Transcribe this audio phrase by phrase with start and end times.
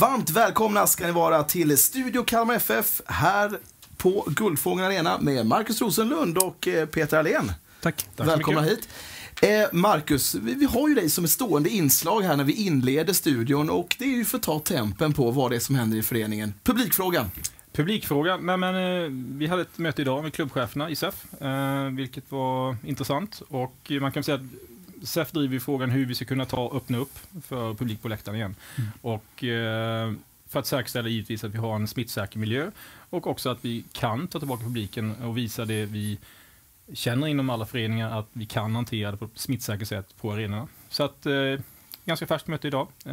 [0.00, 3.58] Varmt välkomna ska ni vara till Studio Kalmar FF här
[3.96, 7.52] på Guldfågeln Arena med Markus Rosenlund och eh, Peter Allén.
[7.80, 8.06] Tack.
[8.16, 8.88] Tack Välkomna hit.
[9.42, 13.70] Eh, Marcus, vi, har ju dig som ett stående inslag här när vi inleder studion
[13.70, 16.02] och det är ju för att ta tempen på vad det är som händer i
[16.02, 16.54] föreningen.
[16.62, 17.30] Publikfrågan.
[17.72, 18.36] Publikfråga.
[18.36, 21.24] Nej, men, eh, vi hade ett möte idag med klubbcheferna i SEF,
[21.92, 23.42] vilket var intressant.
[23.48, 24.73] Och man kan säga att
[25.04, 28.54] SEF driver frågan hur vi ska kunna ta öppna upp för publik på läktaren igen.
[28.76, 28.90] Mm.
[29.00, 30.12] Och, eh,
[30.48, 32.70] för att säkerställa givetvis att vi har en smittsäker miljö
[33.10, 36.18] och också att vi kan ta tillbaka publiken och visa det vi
[36.92, 40.68] känner inom alla föreningar att vi kan hantera det på ett smittsäkert sätt på arenorna.
[40.88, 41.60] Så att, eh,
[42.04, 42.88] ganska färskt möte idag.
[43.06, 43.12] Eh,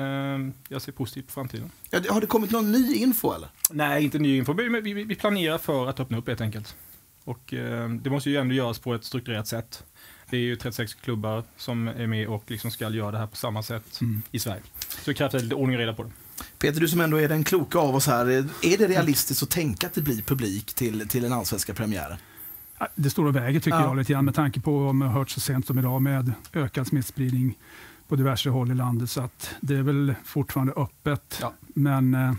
[0.68, 1.72] jag ser positivt på framtiden.
[2.10, 3.50] Har det kommit någon ny info eller?
[3.72, 4.54] Nej, inte ny info.
[4.54, 6.76] Vi, vi, vi planerar för att öppna upp helt enkelt.
[7.24, 9.84] Och eh, det måste ju ändå göras på ett strukturerat sätt.
[10.32, 13.36] Det är ju 36 klubbar som är med och liksom ska göra det här på
[13.36, 14.22] samma sätt mm.
[14.32, 14.62] i Sverige.
[14.90, 16.12] Så det krävs lite ordning och reda på det.
[16.60, 18.28] Peter, du som ändå är den kloka av oss här.
[18.62, 22.18] Är det realistiskt att tänka att det blir publik till, till den allsvenska premiären?
[22.96, 23.84] Det står och väger tycker ja.
[23.84, 26.34] jag lite grann med tanke på vad man har hört så sent som idag med
[26.54, 27.58] ökad smittspridning
[28.08, 29.10] på diverse håll i landet.
[29.10, 31.38] Så att det är väl fortfarande öppet.
[31.42, 31.54] Ja.
[31.68, 32.34] Men eh,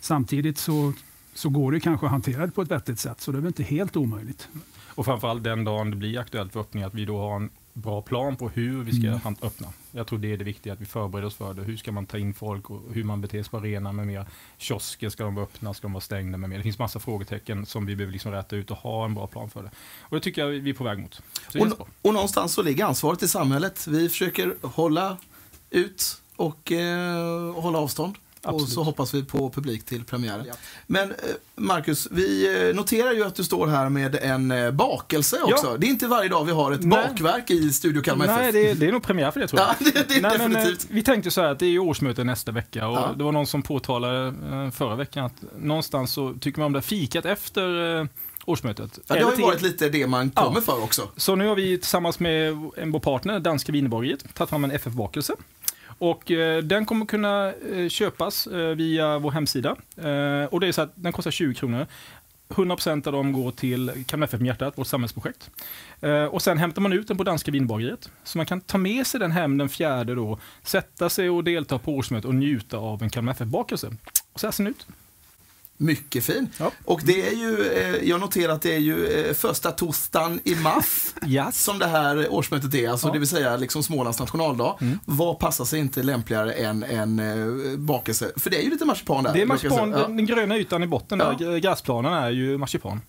[0.00, 0.92] samtidigt så,
[1.34, 3.20] så går det kanske att hantera det på ett vettigt sätt.
[3.20, 4.48] Så det är väl inte helt omöjligt.
[4.98, 8.02] Och framförallt den dagen det blir aktuellt för öppning, att vi då har en bra
[8.02, 9.36] plan på hur vi ska mm.
[9.42, 9.66] öppna.
[9.90, 11.62] Jag tror det är det viktiga, att vi förbereder oss för det.
[11.62, 14.26] Hur ska man ta in folk och hur man beter sig på arenan med mer.
[14.56, 16.56] Kiosker, ska de vara öppna, ska de vara stängda med mer.
[16.56, 19.50] Det finns massa frågetecken som vi behöver liksom rätta ut och ha en bra plan
[19.50, 19.70] för det.
[20.00, 21.22] Och det tycker jag vi är på väg mot.
[21.54, 23.86] Och, och, någonstans så ligger ansvaret i samhället.
[23.86, 25.16] Vi försöker hålla
[25.70, 28.14] ut och eh, hålla avstånd.
[28.42, 28.62] Absolut.
[28.62, 30.44] Och så hoppas vi på publik till premiären.
[30.48, 30.54] Ja.
[30.86, 31.16] Men eh,
[31.56, 35.66] Marcus, vi eh, noterar ju att du står här med en eh, bakelse också.
[35.66, 35.76] Ja.
[35.76, 37.08] Det är inte varje dag vi har ett Nej.
[37.08, 38.36] bakverk i Studio Kalmar FF.
[38.36, 39.68] Nej, det är, det är nog premiär för det tror jag.
[39.80, 40.86] Ja, det, det är Nej, definitivt.
[40.88, 43.14] Men, vi tänkte så här att det är årsmöte nästa vecka och ja.
[43.16, 44.34] det var någon som påtalade
[44.74, 48.08] förra veckan att någonstans så tycker man om det fikat efter
[48.48, 48.98] årsmötet.
[49.06, 51.08] Ja, det har ju varit lite det man kommer för också.
[51.16, 55.34] Så nu har vi tillsammans med en vår partner, Danska Wienerborgeriet, tagit fram en FF-bakelse.
[55.98, 59.76] Och eh, den kommer kunna eh, köpas eh, via vår hemsida.
[59.96, 61.86] Eh, och det är så att den kostar 20 kronor.
[62.48, 65.50] 100% av dem går till Kalmar FF med hjärtat, vårt samhällsprojekt.
[66.00, 68.10] Eh, och sen hämtar man ut den på Danska vinbageriet.
[68.24, 71.78] Så man kan ta med sig den hem den fjärde då, sätta sig och delta
[71.78, 73.90] på årsmötet och njuta av en Kalmar FF-bakelse.
[74.32, 74.86] Och så här ser den ut.
[75.80, 76.48] Mycket fin.
[76.58, 76.70] Ja.
[76.84, 80.54] Och det är ju, eh, jag noterar att det är ju eh, första torsdagen i
[80.54, 81.64] mars yes.
[81.64, 83.12] som det här årsmötet är, alltså ja.
[83.12, 84.76] det vill säga liksom Smålands nationaldag.
[84.80, 84.98] Mm.
[85.04, 88.32] Vad passar sig inte lämpligare än en eh, bakelse?
[88.36, 89.32] För det är ju lite marsipan där.
[89.32, 93.00] Det är marsipan, den, den gröna ytan i botten där, gräsplanen är ju marsipan.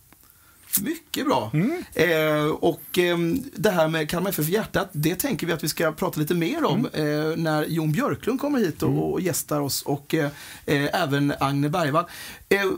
[0.81, 1.51] Mycket bra.
[1.53, 1.83] Mm.
[1.93, 3.17] Eh, och eh,
[3.55, 6.65] det här med Kalmar FF hjärtat, det tänker vi att vi ska prata lite mer
[6.65, 7.31] om mm.
[7.31, 9.03] eh, när Jon Björklund kommer hit och, mm.
[9.03, 10.31] och gästar oss och eh,
[10.65, 12.05] eh, även Agne Bergvall.
[12.49, 12.71] Eh,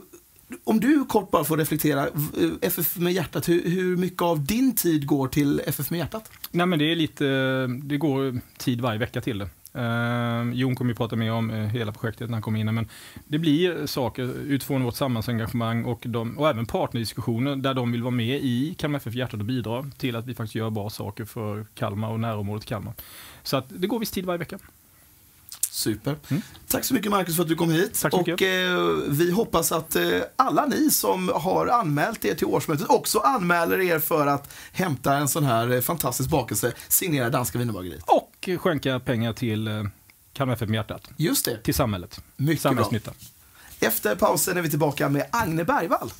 [0.63, 2.07] om du kort bara får reflektera,
[2.61, 6.31] FF med hjärtat, hur, hur, mycket av din tid går till FF med hjärtat?
[6.51, 7.25] Nej men det är lite,
[7.67, 9.49] det går tid varje vecka till det.
[9.75, 12.89] Uh, Jon kommer ju prata mer om uh, hela projektet när han kommer in, men
[13.27, 18.11] det blir saker utifrån vårt samhällsengagemang och, de, och även partnerdiskussioner där de vill vara
[18.11, 21.65] med i Kalmar FF Hjärtat och bidra till att vi faktiskt gör bra saker för
[21.75, 22.93] Kalmar och närområdet Kalmar.
[23.43, 24.59] Så att det går viss tid varje vecka.
[25.71, 26.15] Super.
[26.29, 26.41] Mm.
[26.67, 28.05] Tack så mycket Marcus för att du kom hit.
[28.11, 30.03] Och eh, vi hoppas att eh,
[30.35, 35.27] alla ni som har anmält er till årsmötet också anmäler er för att hämta en
[35.27, 38.03] sån här eh, fantastisk bakelse signerad Danska Wienerbageriet.
[38.07, 39.83] Och skänka pengar till eh,
[40.33, 41.09] Kalmar FF med hjärtat.
[41.17, 41.57] Just det.
[41.57, 42.21] Till samhället.
[42.37, 43.11] Mycket Samhällsnytta.
[43.11, 43.87] Bra.
[43.87, 46.13] Efter pausen är vi tillbaka med Agne Bergvall.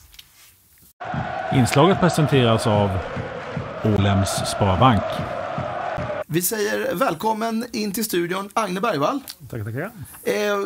[1.54, 2.90] Inslaget presenteras av
[3.84, 5.04] Ålems Sparbank.
[6.28, 9.20] Vi säger välkommen in till studion, Agne Bergvall.
[9.50, 9.92] Tackar, tackar.
[10.24, 10.66] Eh,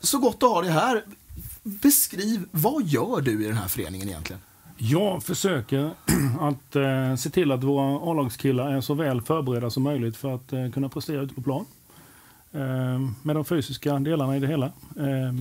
[0.00, 1.04] så gott att ha dig här.
[1.62, 4.42] Beskriv, vad gör du i den här föreningen egentligen?
[4.78, 5.90] Jag försöker
[6.40, 10.52] att eh, se till att våra A-lagskillar är så väl förberedda som möjligt för att
[10.52, 11.64] eh, kunna prestera ute på plan.
[12.52, 14.66] Eh, med de fysiska delarna i det hela.
[14.96, 15.34] Eh,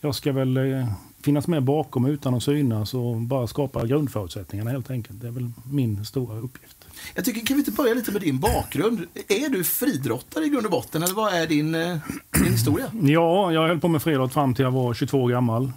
[0.00, 0.86] jag ska väl eh,
[1.24, 5.20] finnas med bakom utan att synas och bara skapa grundförutsättningarna helt enkelt.
[5.20, 6.76] Det är väl min stora uppgift.
[7.14, 9.06] Jag tycker, kan vi inte börja lite med din bakgrund?
[9.28, 11.98] Är du fridrottare i grund och botten, eller vad är din, eh,
[12.42, 12.86] din historia?
[13.02, 15.72] Ja, jag höll på med friidrott fram till jag var 22 år gammal.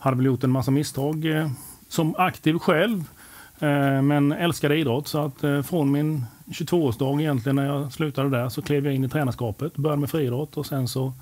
[0.00, 1.50] Hade väl gjort en massa misstag eh,
[1.88, 3.04] som aktiv själv,
[3.58, 5.08] eh, men älskade idrott.
[5.08, 9.04] Så att eh, från min 22-årsdag egentligen när jag slutade där så klev jag in
[9.04, 11.12] i tränarskapet, började med friidrott och sen så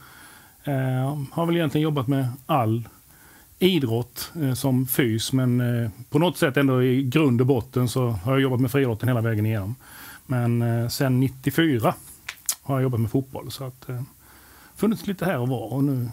[0.65, 2.89] eh, har väl egentligen jobbat med all
[3.59, 8.09] idrott eh, som fys, men eh, på något sätt ändå i grund och botten så
[8.09, 9.75] har jag jobbat med friidrotten hela vägen igenom.
[10.27, 11.95] Men eh, sen 94
[12.63, 13.51] har jag jobbat med fotboll.
[13.51, 14.03] Så att, eh,
[14.77, 16.09] funnits lite här och var och nu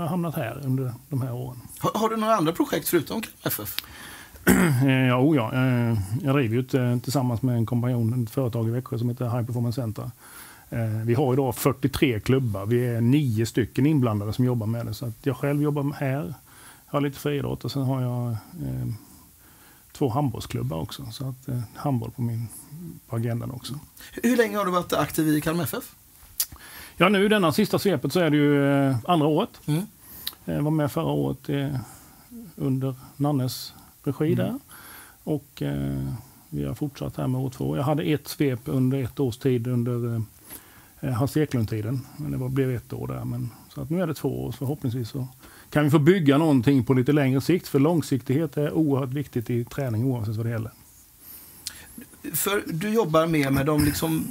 [0.00, 1.60] har hamnat här under de här åren.
[1.78, 3.76] Har, har du några andra projekt förutom FF?
[4.84, 8.30] Eh, ja, oh ja, eh, jag driver ju ett, eh, tillsammans med en kompanjon ett
[8.30, 10.10] företag i Växjö som heter High Performance Center.
[11.04, 12.66] Vi har idag 43 klubbar.
[12.66, 14.94] Vi är nio stycken inblandade som jobbar med det.
[14.94, 16.34] Så att jag själv jobbar här,
[16.90, 18.88] jag har lite friidrott och sen har jag eh,
[19.92, 21.06] två handbollsklubbar också.
[21.10, 22.48] Så att eh, handboll på, min,
[23.08, 23.78] på agendan också.
[24.12, 25.94] Hur länge har du varit aktiv i Kalmar FF?
[27.02, 29.60] Ja, nu denna sista svepet så är det ju eh, andra året.
[29.66, 29.82] Mm.
[30.44, 31.76] Jag var med förra året eh,
[32.56, 33.74] under Nannes
[34.04, 34.36] regi mm.
[34.36, 34.58] där.
[35.24, 36.12] Och eh,
[36.48, 37.76] vi har fortsatt här med år två.
[37.76, 40.22] Jag hade ett svep under ett års tid under
[41.00, 42.00] eh, Hans Eklund-tiden.
[42.16, 43.24] Men det var, blev ett år där.
[43.24, 44.52] Men, så att nu är det två år.
[44.52, 45.26] Så förhoppningsvis så
[45.70, 47.68] kan vi få bygga någonting på lite längre sikt.
[47.68, 50.70] För långsiktighet är oerhört viktigt i träning oavsett vad det gäller.
[52.34, 54.26] För du jobbar mer med de liksom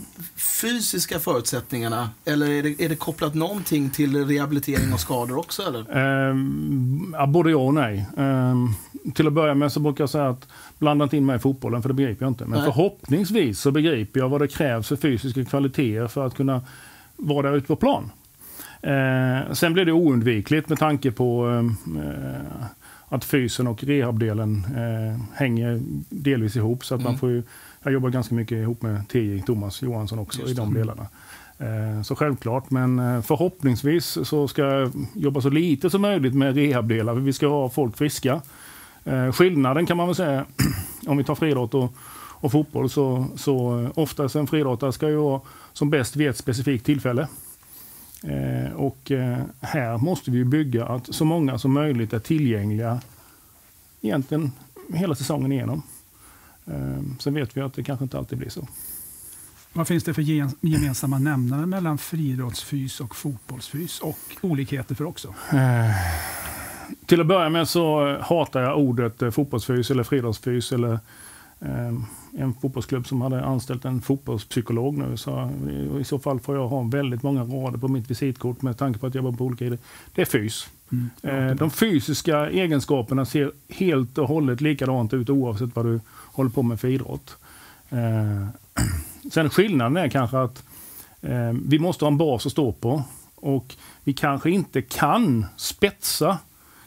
[0.62, 5.62] fysiska förutsättningarna eller är det, är det kopplat någonting till rehabilitering och skador också?
[5.62, 5.98] Eller?
[6.30, 8.06] Um, ja, både ja och nej.
[8.18, 8.76] Um,
[9.14, 10.48] till att börja med så brukar jag säga att
[10.78, 12.46] blanda inte in mig i fotbollen för det begriper jag inte.
[12.46, 12.72] Men nej.
[12.72, 16.62] förhoppningsvis så begriper jag vad det krävs för fysiska kvaliteter för att kunna
[17.16, 18.12] vara där ute på plan.
[18.88, 21.72] Uh, sen blir det oundvikligt med tanke på uh,
[23.10, 26.86] att fysen och rehabdelen uh, hänger delvis ihop.
[26.86, 27.12] Så att mm.
[27.12, 27.44] man får ju,
[27.84, 31.08] jag jobbar ganska mycket ihop med TJ, Thomas Johansson också i de delarna.
[31.60, 36.56] Eh, så självklart, men eh, förhoppningsvis så ska jag jobba så lite som möjligt med
[36.56, 37.14] rehabdelar.
[37.14, 38.42] Vi ska ha folk friska.
[39.04, 40.46] Eh, skillnaden kan man väl säga,
[41.08, 41.94] om vi tar friidrott och,
[42.42, 45.42] och fotboll, så, så oftast en friidrottare ska ju vara
[45.74, 47.28] som bäst vid ett specifikt tillfälle.
[48.76, 49.12] Och
[49.62, 53.02] här måste vi bygga att så många som möjligt är tillgängliga
[54.02, 54.52] egentligen
[54.94, 55.84] hela säsongen igenom.
[57.20, 58.68] Sen vet vi att det kanske inte alltid blir så.
[59.74, 60.22] Vad finns det för
[60.62, 65.28] gemensamma nämnare mellan friidrottsfys och fotbollsfys och olikheter för också?
[65.54, 65.92] Eh,
[67.06, 70.94] till att börja med så hatar jag ordet eh, fotbollsfys eller friidrottsfys eller
[71.60, 71.94] eh,
[72.38, 75.18] en fotbollsklubb som hade anställt en fotbollspsykolog nu.
[75.18, 75.52] Så
[76.02, 79.08] I så fall får jag ha väldigt många rader på mitt visitkort med tanke på
[79.08, 79.86] att jag jobbar på olika idrotter.
[80.16, 80.70] Det är fys.
[80.92, 81.10] Mm.
[81.24, 86.00] Eh, de fysiska egenskaperna ser helt och hållet likadant ut oavsett vad du
[86.34, 87.38] håller på med för idrott.
[87.90, 88.48] Eh,
[89.32, 90.64] Sen skillnaden är kanske att
[91.22, 93.04] eh, vi måste ha en bas att stå på
[93.36, 96.38] och vi kanske inte kan spetsa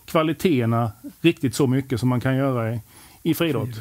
[0.05, 2.81] kvaliteterna riktigt så mycket som man kan göra i,
[3.23, 3.81] i friidrott.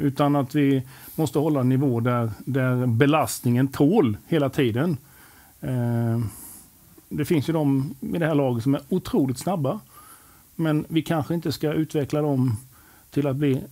[0.00, 0.82] Utan att vi
[1.14, 4.96] måste hålla en nivå där, där belastningen tål hela tiden.
[7.12, 9.80] Det finns ju de i det här laget som är otroligt snabba.
[10.56, 12.56] Men vi kanske inte ska utveckla dem
[13.10, 13.62] till att bli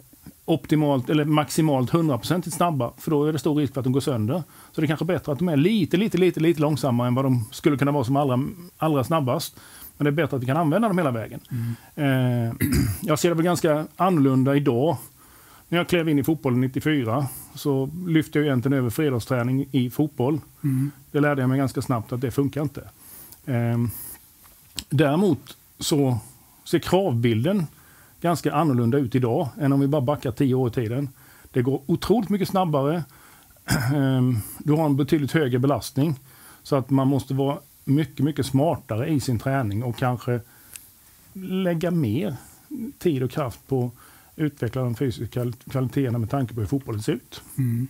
[0.44, 4.00] optimalt eller maximalt 100% snabba, för då är det stor risk för att de går
[4.00, 4.42] sönder.
[4.72, 7.24] Så det är kanske bättre att de är lite, lite, lite, lite långsammare än vad
[7.24, 8.44] de skulle kunna vara som allra,
[8.78, 9.56] allra snabbast.
[9.96, 11.40] Men det är bättre att vi kan använda dem hela vägen.
[11.50, 12.48] Mm.
[12.48, 12.54] Eh,
[13.00, 14.96] jag ser det väl ganska annorlunda idag.
[15.68, 20.40] När jag klev in i fotbollen 94 så lyfte jag egentligen över fredagsträning i fotboll.
[20.64, 20.90] Mm.
[21.10, 22.88] Det lärde jag mig ganska snabbt att det funkar inte.
[23.48, 23.78] Eh,
[24.88, 26.18] däremot så
[26.64, 27.66] ser kravbilden
[28.20, 31.08] ganska annorlunda ut idag än om vi bara backar tio år i tiden.
[31.52, 33.04] Det går otroligt mycket snabbare.
[33.94, 36.20] Ehm, du har en betydligt högre belastning.
[36.62, 40.40] Så att man måste vara mycket, mycket smartare i sin träning och kanske
[41.32, 42.36] lägga mer
[42.98, 43.92] tid och kraft på att
[44.36, 47.42] utveckla de fysiska kvaliteterna med tanke på hur fotbollen ser ut.
[47.58, 47.88] Mm.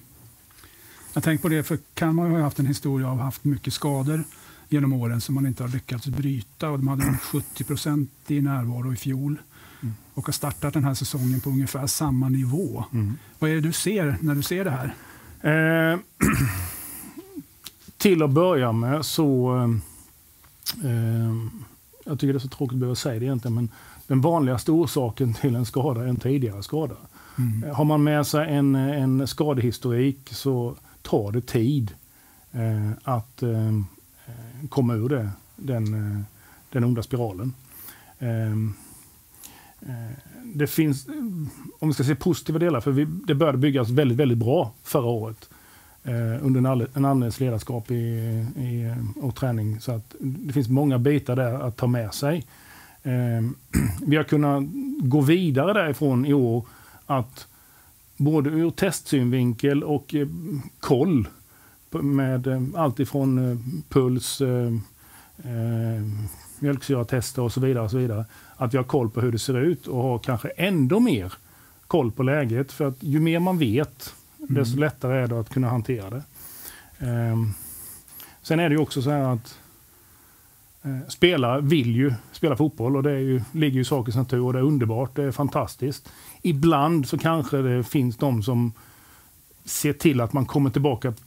[1.14, 4.24] Jag tänker på det, för Kalmar har haft en historia av haft mycket skador
[4.68, 6.70] genom åren som man inte har lyckats bryta.
[6.70, 9.38] Och de hade 70 procent i närvaro i fjol
[9.82, 9.94] mm.
[10.14, 12.84] och har startat den här säsongen på ungefär samma nivå.
[12.92, 13.18] Mm.
[13.38, 14.94] Vad är det du ser när du ser det här?
[15.92, 15.98] Eh,
[17.96, 19.56] till att börja med så...
[20.84, 21.34] Eh,
[22.04, 23.68] jag tycker det är så tråkigt att behöva säga det egentligen, men
[24.06, 26.96] den vanligaste orsaken till en skada är en tidigare skada.
[27.38, 27.74] Mm.
[27.74, 31.94] Har man med sig en, en skadehistorik så tar det tid
[32.52, 33.72] eh, att eh,
[34.28, 36.20] Eh, komma ur det, den, eh,
[36.72, 37.54] den onda spiralen.
[38.18, 38.74] Ehm,
[39.80, 41.06] eh, det finns,
[41.78, 45.06] om vi ska se positiva delar, för vi, det började byggas väldigt, väldigt bra förra
[45.06, 45.50] året
[46.40, 49.80] under en Annes ledarskap i, i, och träning.
[49.80, 52.46] Så att det finns många bitar där att ta med sig.
[53.02, 53.54] Ehm,
[54.06, 54.62] vi har kunnat
[54.98, 56.66] gå vidare därifrån i år
[57.06, 57.46] att
[58.16, 60.14] både ur testsynvinkel och
[60.80, 61.28] koll
[61.90, 64.72] med eh, allt ifrån eh, puls, eh,
[66.58, 67.84] mjölksyratester och så vidare.
[67.84, 68.24] Och så vidare
[68.56, 71.32] att vi har koll på hur det ser ut och har kanske ändå mer
[71.86, 72.72] koll på läget.
[72.72, 76.22] För att ju mer man vet desto lättare är det att kunna hantera det.
[77.06, 77.54] Um,
[78.42, 79.58] sen är det ju också så här att
[80.86, 84.44] uh, spelare vill ju spela fotboll och det är ju, ligger ju i sakens natur
[84.44, 86.08] och det är underbart, det är fantastiskt.
[86.42, 88.72] Ibland så kanske det finns de som
[89.64, 91.24] ser till att man kommer tillbaka till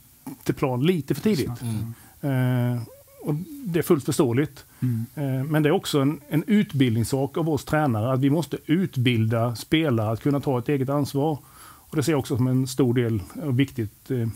[0.56, 1.50] plan lite för tidigt.
[1.62, 2.74] Mm.
[2.74, 2.82] Uh,
[3.22, 4.64] och det är fullt förståeligt.
[4.80, 5.06] Mm.
[5.16, 9.56] Uh, men det är också en, en utbildningssak av oss tränare att vi måste utbilda
[9.56, 11.38] spelare att kunna ta ett eget ansvar.
[11.92, 14.28] Och Det ser jag också som en stor del och viktigt eh,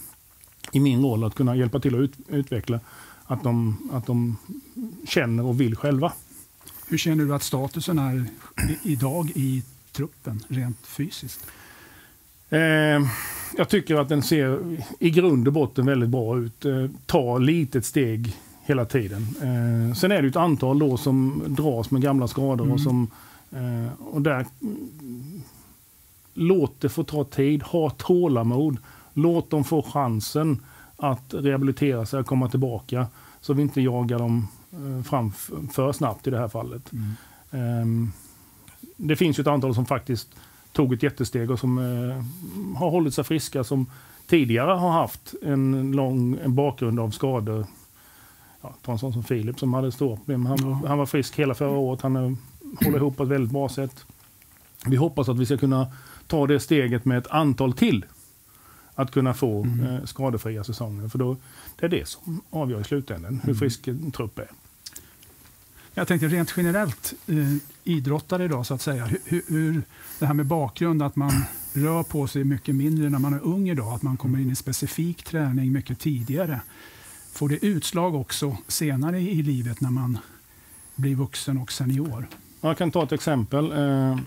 [0.72, 2.80] i min roll att kunna hjälpa till att ut, utveckla
[3.24, 4.36] att de, att de
[5.08, 6.12] känner och vill själva.
[6.88, 8.26] Hur känner du att statusen är
[8.82, 9.62] idag i
[9.92, 11.46] truppen rent fysiskt?
[12.50, 13.08] Eh,
[13.56, 16.64] jag tycker att den ser i grund och botten väldigt bra ut.
[16.64, 19.22] Eh, tar litet steg hela tiden.
[19.22, 22.74] Eh, sen är det ett antal då som dras med gamla skador mm.
[22.74, 23.10] och som
[23.50, 24.46] eh, och där
[26.34, 28.78] låt det få ta tid, ha tålamod.
[29.12, 30.62] Låt dem få chansen
[30.96, 33.06] att rehabilitera sig och komma tillbaka.
[33.40, 35.32] Så vi inte jagar dem eh, fram
[35.72, 36.92] för snabbt i det här fallet.
[36.92, 37.82] Mm.
[37.82, 38.12] Um,
[38.96, 40.28] det finns ju ett antal som faktiskt
[40.76, 42.22] tog ett jättesteg och som uh,
[42.76, 43.86] har hållit sig friska som
[44.26, 47.66] tidigare har haft en lång en bakgrund av skador.
[48.60, 50.46] Ja, ta en sån som Filip som hade stora problem.
[50.46, 50.74] Han, mm.
[50.74, 52.00] han var frisk hela förra året.
[52.00, 52.36] Han uh,
[52.84, 54.04] håller ihop på ett väldigt bra sätt.
[54.86, 55.86] Vi hoppas att vi ska kunna
[56.26, 58.04] ta det steget med ett antal till.
[58.94, 59.86] Att kunna få mm.
[59.86, 61.08] eh, skadefria säsonger.
[61.08, 61.36] För då,
[61.76, 63.58] det är det som avgör i slutändan hur mm.
[63.58, 64.50] frisk en trupp är.
[65.98, 69.82] Jag tänkte rent generellt, eh, idrottare idag så att säga, hur, hur,
[70.18, 71.32] det här med bakgrund, att man
[71.72, 74.56] rör på sig mycket mindre när man är ung idag, att man kommer in i
[74.56, 76.60] specifik träning mycket tidigare.
[77.32, 80.18] Får det utslag också senare i livet när man
[80.94, 82.28] blir vuxen och senior?
[82.60, 83.72] Jag kan ta ett exempel.
[83.72, 84.18] Eh,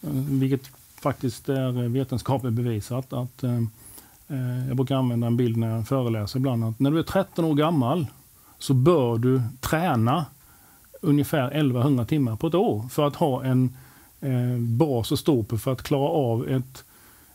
[0.40, 0.70] vilket
[1.00, 3.12] faktiskt är vetenskapligt bevisat.
[3.12, 3.62] Att, eh,
[4.28, 6.64] eh, jag brukar använda en bild när jag föreläser ibland.
[6.64, 8.06] Att när du är 13 år gammal
[8.60, 10.26] så bör du träna
[11.00, 13.76] ungefär 1100 timmar på ett år för att ha en
[14.20, 16.84] eh, bas att stå på för att klara av ett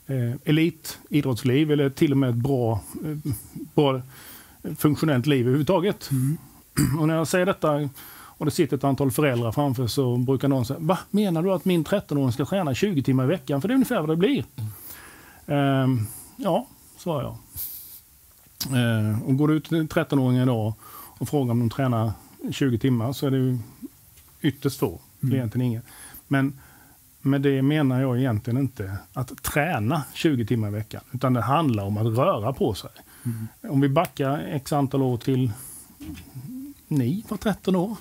[0.07, 3.31] eh, elitidrottsliv eller till och med ett bra, eh,
[3.75, 4.01] bra
[4.77, 6.11] funktionellt liv överhuvudtaget.
[6.11, 6.37] Mm.
[6.99, 7.89] Och när jag säger detta
[8.37, 11.65] och det sitter ett antal föräldrar framför så brukar någon säga, va menar du att
[11.65, 13.61] min 13-åring ska träna 20 timmar i veckan?
[13.61, 14.45] För det är ungefär vad det blir.
[15.45, 15.83] Mm.
[15.83, 16.67] Um, ja,
[16.97, 17.37] svarar jag.
[18.73, 20.73] Uh, och går du ut till 13-åringar idag
[21.17, 22.11] och frågar om de tränar
[22.51, 23.57] 20 timmar så är det ju
[24.41, 25.35] ytterst få, mm.
[25.35, 25.81] egentligen ingen.
[26.27, 26.59] Men
[27.21, 31.83] med det menar jag egentligen inte att träna 20 timmar i veckan, utan det handlar
[31.83, 32.89] om att röra på sig.
[33.25, 33.47] Mm.
[33.73, 35.51] Om vi backar x antal år till
[36.87, 37.95] ni var 13 år,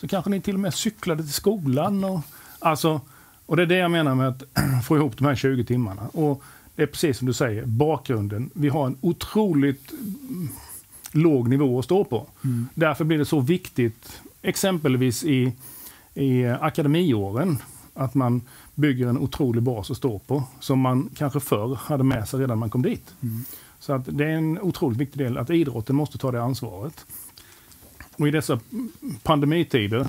[0.00, 2.04] så kanske ni till och med cyklade till skolan.
[2.04, 2.20] Och,
[2.58, 3.00] alltså,
[3.46, 4.42] och det är det jag menar med att
[4.84, 6.08] få ihop de här 20 timmarna.
[6.08, 6.42] Och
[6.74, 8.50] det är precis som du säger, bakgrunden.
[8.54, 9.92] Vi har en otroligt
[11.14, 12.26] låg nivå att stå på.
[12.44, 12.68] Mm.
[12.74, 15.52] Därför blir det så viktigt, exempelvis i,
[16.14, 17.58] i akademiåren,
[17.94, 18.42] att man
[18.74, 22.58] bygger en otrolig bas att stå på, som man kanske förr hade med sig redan
[22.58, 23.14] man kom dit.
[23.22, 23.44] Mm.
[23.78, 27.06] Så att det är en otroligt viktig del, att idrotten måste ta det ansvaret.
[28.16, 28.60] Och i dessa
[29.22, 30.06] pandemitider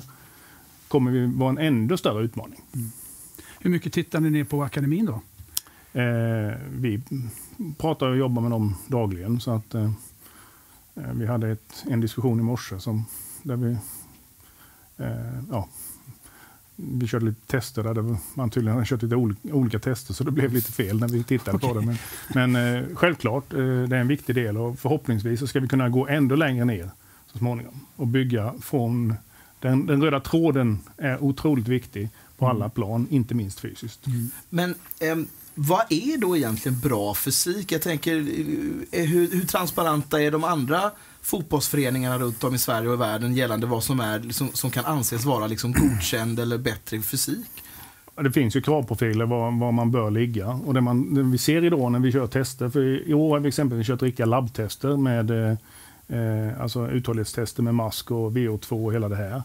[0.88, 2.60] kommer vi vara en ännu större utmaning.
[2.74, 2.90] Mm.
[3.60, 5.20] Hur mycket tittar ni ner på akademin då?
[6.00, 7.00] Eh, vi
[7.78, 9.40] pratar och jobbar med dem dagligen.
[9.40, 9.90] Så att, eh
[10.96, 13.04] vi hade ett, en diskussion i morse som,
[13.42, 13.76] där vi,
[14.96, 15.68] eh, ja,
[16.76, 20.30] vi körde lite tester där man tydligen hade kört lite olika, olika, tester så det
[20.30, 21.68] blev lite fel när vi tittade okay.
[21.68, 21.86] på det.
[21.86, 21.96] Men,
[22.52, 25.88] men eh, självklart, eh, det är en viktig del och förhoppningsvis så ska vi kunna
[25.88, 26.90] gå ännu längre ner
[27.26, 27.80] så småningom.
[27.96, 29.14] Och bygga från...
[29.60, 32.56] Den, den röda tråden är otroligt viktig på mm.
[32.56, 34.06] alla plan, inte minst fysiskt.
[34.06, 34.30] Mm.
[34.48, 35.16] Men eh,
[35.56, 37.72] vad är då egentligen bra fysik?
[37.72, 40.90] Jag tänker, eh, eh, hur, hur, transparenta är de andra
[41.22, 44.84] fotbollsföreningarna runt om i Sverige och i världen gällande vad som, är, liksom, som kan
[44.84, 47.46] anses vara liksom godkänd eller bättre fysik?
[48.14, 50.48] Det finns ju kravprofiler var, var man bör ligga.
[50.48, 53.40] Och det, man, det vi ser idag när vi kör tester, för i år har
[53.40, 55.58] vi exempelvis kört riktiga labbtester med eh,
[56.08, 59.42] Eh, alltså uthållighetstester med mask och VO2 och hela det här.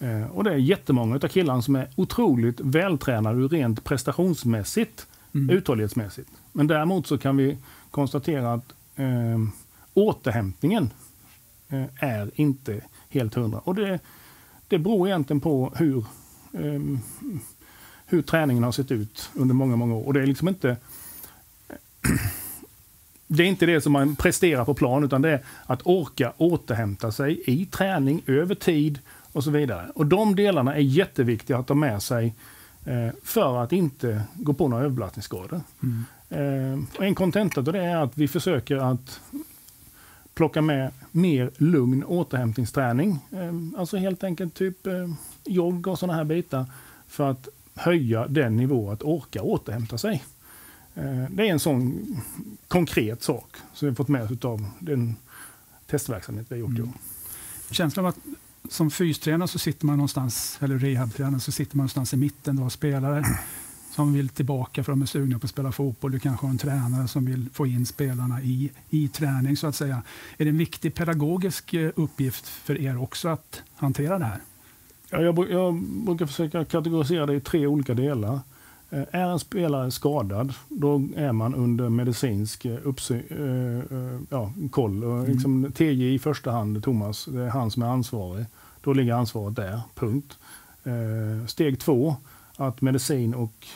[0.00, 5.56] Eh, och det är jättemånga av killarna som är otroligt vältränade rent prestationsmässigt, mm.
[5.56, 6.30] uthållighetsmässigt.
[6.52, 7.58] Men däremot så kan vi
[7.90, 9.38] konstatera att eh,
[9.94, 10.90] återhämtningen
[11.68, 13.58] eh, är inte helt hundra.
[13.58, 14.00] Och det,
[14.68, 15.98] det beror egentligen på hur,
[16.52, 16.80] eh,
[18.06, 20.06] hur träningen har sett ut under många, många år.
[20.06, 20.76] Och det är liksom inte
[23.26, 27.12] det är inte det som man presterar på plan, utan det är att orka återhämta
[27.12, 28.98] sig i träning över tid
[29.32, 29.90] och så vidare.
[29.94, 32.34] Och De delarna är jätteviktiga att ta med sig Eh,
[33.22, 35.60] för att inte gå på några överbelastningsskador.
[35.82, 36.04] Mm.
[36.28, 39.20] Eh, en kontenta av det är att vi försöker att
[40.34, 43.18] plocka med mer lugn återhämtningsträning.
[43.30, 44.78] Eh, alltså helt enkelt typ
[45.44, 46.66] jogg och sådana här bitar
[47.06, 50.24] för att höja den nivå att orka återhämta sig.
[51.30, 52.06] Det är en sån
[52.68, 55.16] konkret sak som vi fått med oss av den
[55.86, 56.78] testverksamhet vi har gjort.
[56.78, 56.92] Mm.
[57.70, 58.18] Känslan av att
[58.72, 62.56] som fystränare så sitter man någonstans, eller rehabtränare så sitter man någonstans i mitten.
[62.56, 63.24] Du har spelare
[63.90, 66.12] som vill tillbaka för de är sugna på att spela fotboll.
[66.12, 69.76] Du kanske har en tränare som vill få in spelarna i, i träning så att
[69.76, 70.02] säga.
[70.38, 74.40] Är det en viktig pedagogisk eh, uppgift för er också att hantera det här?
[75.10, 78.40] Ja, jag, jag brukar försöka kategorisera det i tre olika delar.
[78.90, 85.02] Eh, är en spelare skadad, då är man under medicinsk eh, uppsy, äh, ja, koll.
[85.02, 85.24] Mm.
[85.24, 88.46] Liksom, TJ i första hand, Thomas, det är han som är ansvarig.
[88.82, 90.38] Då ligger ansvaret där, punkt.
[90.84, 92.16] Eh, steg två,
[92.56, 93.66] att medicin och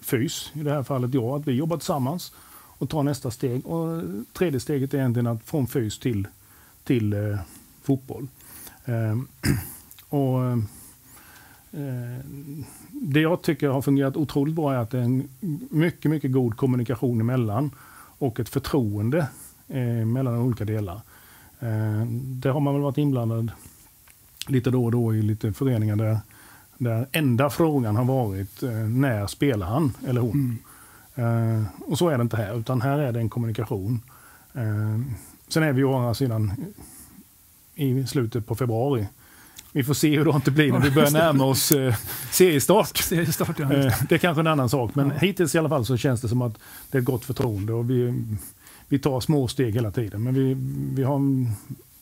[0.00, 2.32] fys, i det här fallet jag, att vi jobbar tillsammans
[2.78, 3.66] och tar nästa steg.
[3.66, 6.28] Och tredje steget är egentligen att från fys till,
[6.84, 7.38] till eh,
[7.82, 8.28] fotboll.
[8.84, 9.28] Ehm,
[10.08, 10.40] och
[11.72, 12.24] Eh,
[12.90, 15.28] det jag tycker har fungerat otroligt bra är att det är en
[15.70, 17.70] mycket, mycket god kommunikation emellan
[18.18, 19.28] och ett förtroende
[19.68, 21.00] eh, mellan olika delar.
[21.60, 23.52] Eh, det har man väl varit inblandad
[24.46, 26.18] lite då och då i lite föreningar där,
[26.78, 30.58] där enda frågan har varit när spelar han eller hon?
[31.14, 31.66] Mm.
[31.86, 34.00] och så är det inte här, utan här är det en kommunikation.
[35.48, 36.52] sen är vi å andra sidan
[37.74, 39.06] i slutet på februari
[39.72, 41.94] vi får se hur det inte blir när vi börjar närma oss eh,
[42.30, 42.96] seriestart.
[42.96, 43.72] seriestart ja.
[43.72, 45.14] eh, det är kanske en annan sak, men ja.
[45.14, 46.58] hittills i alla fall så känns det som att
[46.90, 48.24] det är ett gott förtroende och vi,
[48.88, 50.22] vi tar små steg hela tiden.
[50.22, 50.56] Men vi,
[50.94, 51.52] vi har en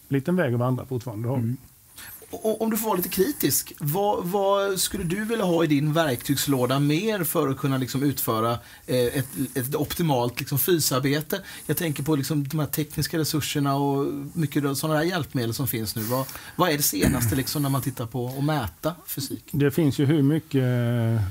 [0.09, 1.29] liten väg att vandra fortfarande.
[1.29, 1.57] Mm
[2.31, 6.79] om du får vara lite kritisk, vad, vad, skulle du vilja ha i din verktygslåda
[6.79, 8.51] mer för att kunna liksom utföra
[8.87, 11.41] eh, ett, ett optimalt liksom, fysarbete?
[11.67, 15.97] Jag tänker på liksom, de här tekniska resurserna och mycket sådana här hjälpmedel som finns
[15.97, 16.03] nu.
[16.03, 19.45] Vad, vad är det senaste liksom, när man tittar på att mäta fysik?
[19.51, 20.63] Det finns ju hur mycket,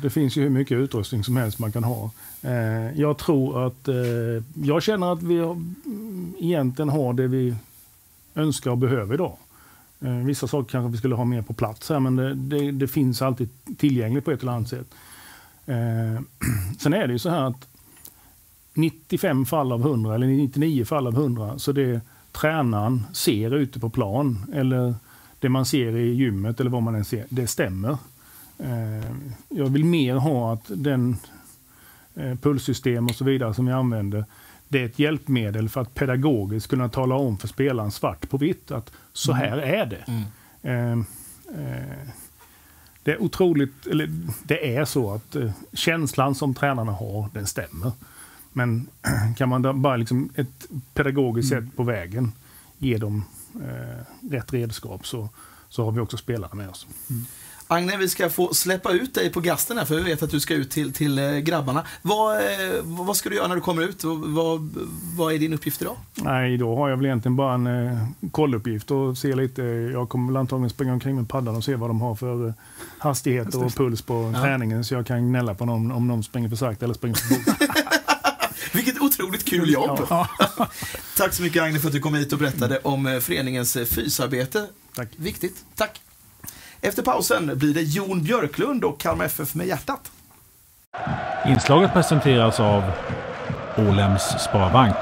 [0.02, 2.12] det finns ju hur mycket utrustning som helst man kan ha.
[2.42, 3.96] Eh, jag tror att, eh,
[4.64, 5.56] jag känner att vi
[6.40, 7.56] egentligen har det vi
[8.36, 9.38] önskar och behöver idag.
[10.02, 12.88] Eh, vissa saker kanske vi skulle ha mer på plats här, men det, det, det
[12.88, 14.88] finns alltid tillgängligt på ett eller annat sätt.
[15.66, 16.22] Eh,
[16.80, 17.68] sen är det ju så här att
[18.74, 23.90] 95 fall av 100, eller 99 fall av 100, så det tränaren ser ute på
[23.90, 24.96] plan, eller
[25.40, 27.98] det man ser i gymmet, eller vad man än ser, det stämmer.
[28.58, 29.12] Eh,
[29.50, 31.18] jag vill mer ha att den
[32.16, 34.26] eh, pulssystem och så vidare som vi använder,
[34.70, 38.72] det är ett hjälpmedel för att pedagogiskt kunna tala om för spelaren svart på vitt
[38.72, 39.44] att så mm.
[39.44, 40.06] här är det.
[40.08, 40.26] Mm.
[40.62, 40.92] Eh,
[41.64, 42.08] eh,
[43.04, 44.10] det är otroligt, eller
[44.44, 47.92] det är så att eh, känslan som tränarna har, den stämmer.
[48.54, 48.88] Men
[49.38, 51.66] kan man bara liksom ett pedagogiskt mm.
[51.66, 52.32] sätt på vägen
[52.78, 53.24] ge dem
[53.56, 55.30] eh, rätt redskap så,
[55.70, 56.88] så har vi också spelarna med oss.
[57.10, 57.26] Mm.
[57.72, 60.40] Agne, vi ska få släppa ut dig på gasten här, för vi vet att du
[60.40, 61.86] ska ut till, till eh, grabbarna.
[62.02, 62.44] Vad, eh,
[62.84, 64.04] vad ska du göra när du kommer ut?
[64.04, 64.70] Vad,
[65.18, 65.96] vad är din uppgift idag?
[66.16, 69.62] Nej, då har jag väl egentligen bara en eh, kolluppgift och se lite.
[69.94, 72.54] Jag kommer väl antagligen springa omkring med paddan och se vad de har för eh,
[72.98, 74.42] hastighet och puls på ja.
[74.42, 77.36] träningen, så jag kan gnälla på dem om de springer för sakta eller springer för
[77.36, 77.72] fort.
[78.74, 80.00] Vilket otroligt kul jobb!
[80.10, 80.28] Ja.
[81.18, 84.68] Tack så mycket Agne för att du kom hit och berättade om föreningens fysarbete.
[84.96, 85.10] Tack.
[85.16, 85.66] Viktigt.
[85.76, 86.02] Tack!
[86.82, 90.12] Efter pausen blir det Jon Björklund och Kalmar FF med hjärtat.
[91.48, 92.84] Inslaget presenteras av
[93.78, 94.96] Ålems Sparbank.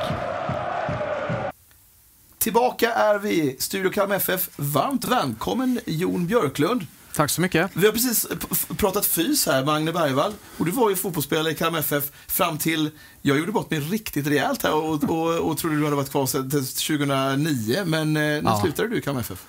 [2.37, 4.49] Tillbaka är vi, Studio Kalmar FF.
[4.55, 6.85] Varmt välkommen Jon Björklund.
[7.13, 7.71] Tack så mycket.
[7.73, 8.27] Vi har precis
[8.77, 10.33] pratat fys här med Agne Bergvall.
[10.57, 12.89] Och du var ju fotbollsspelare i Kalmar FF fram till,
[13.21, 16.25] jag gjorde bort mig riktigt rejält här och, och, och trodde du hade varit kvar
[16.25, 17.83] sedan 2009.
[17.85, 18.59] Men eh, när ja.
[18.61, 19.45] slutade du i Kalmar FF?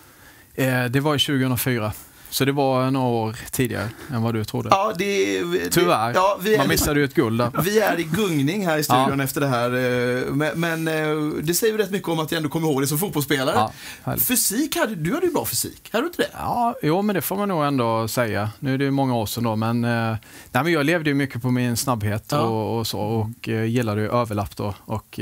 [0.54, 1.92] Eh, det var 2004.
[2.30, 4.68] Så det var några år tidigare än vad du trodde?
[4.72, 6.12] Ja, det, det Tyvärr.
[6.14, 7.62] Ja, vi är, Man missade ju ett guld där.
[7.62, 9.24] Vi är i gungning här i studion ja.
[9.24, 9.70] efter det här.
[9.70, 12.82] Eh, men, men, eh, det säger ju rätt mycket om att jag ändå kommer ihåg
[12.82, 13.70] det som fotbollsspelare.
[14.04, 15.88] Ja, fysik, hade, du hade ju bra fysik.
[15.92, 16.30] Hade du inte det?
[16.32, 18.50] Ja, jo, men det får man nog ändå säga.
[18.58, 20.16] Nu är det ju många år sedan då, men, eh,
[20.52, 22.40] nej, men jag levde ju mycket på min snabbhet ja.
[22.40, 25.20] och, och, så och gillade ju överlapp då och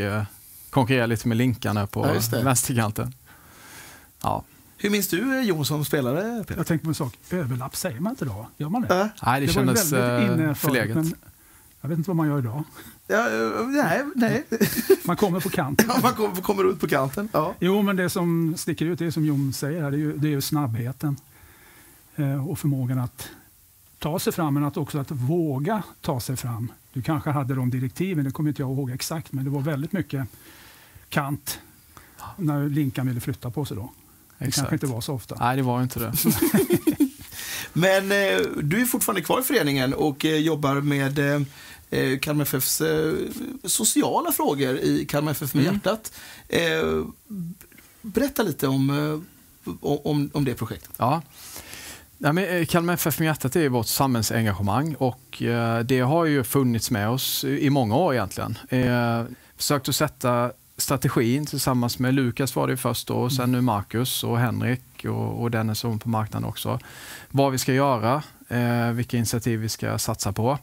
[0.70, 3.14] konkurrerade lite med linkarna på ja, vänsterkanten.
[4.22, 4.44] Ja.
[4.78, 6.44] Hur minns du eh, Jon som spelare?
[6.44, 6.56] Peter?
[6.56, 7.18] Jag tänkte på en sak.
[7.30, 8.48] Överlapp säger man inte då?
[8.56, 9.00] Gör man det?
[9.00, 9.06] Äh.
[9.22, 10.96] Nej, det, det kändes uh, förlegat.
[10.96, 11.14] Men
[11.80, 12.64] jag vet inte vad man gör idag.
[13.06, 14.44] Ja, eh, nej, nej.
[15.04, 15.86] Man kommer på kanten.
[15.88, 17.28] Ja, man kommer, kommer ut på kanten.
[17.32, 17.54] Ja.
[17.58, 20.28] Jo, men det som sticker ut, det som Jon säger här, det är ju, det
[20.28, 21.16] är ju snabbheten.
[22.16, 23.28] Eh, och förmågan att
[23.98, 26.72] ta sig fram, men att också att våga ta sig fram.
[26.92, 29.92] Du kanske hade de direktiven, det kommer inte jag ihåg exakt, men det var väldigt
[29.92, 30.28] mycket
[31.08, 31.60] kant
[32.36, 33.90] när Linkan ville flytta på sig då.
[34.38, 34.56] Det Exakt.
[34.68, 35.36] kanske inte var så ofta.
[35.40, 36.12] Nej, det var inte det.
[37.72, 41.42] Men eh, du är fortfarande kvar i föreningen och eh, jobbar med eh,
[41.90, 43.12] eh, Kalmar FFs eh,
[43.64, 45.74] sociala frågor i Kalmar FF med Mm.
[45.74, 46.12] hjärtat.
[46.48, 47.04] Eh,
[48.02, 50.90] berätta lite om, eh, om, om det projektet.
[50.96, 51.22] Ja.
[52.18, 55.42] Ja, men Kalmar FF med hjärtat är vårt samhällsengagemang och
[55.84, 58.58] det har ju funnits med oss i många år egentligen.
[58.68, 59.22] Eh,
[59.56, 64.24] försökt att sätta strategin tillsammans med Lukas var det först då, och sen nu Marcus
[64.24, 66.78] och Henrik och, och Dennis som är på marknaden också.
[67.30, 70.58] Vad vi ska göra, eh, vilka initiativ vi ska satsa på.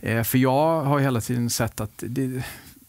[0.00, 2.42] Eh, för jag har hela tiden sett att det,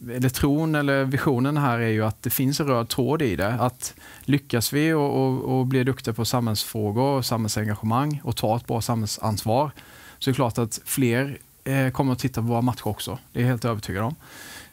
[0.10, 3.54] eller tron eller visionen här är ju att det finns en röd tråd i det.
[3.54, 8.68] Att lyckas vi och, och, och bli duktiga på samhällsfrågor och samhällsengagemang och ta ett
[8.68, 9.72] bra samhällsansvar
[10.20, 13.20] så är det klart att fler eh, kommer att titta på våra matcher också.
[13.32, 14.16] Det är jag helt övertygad om.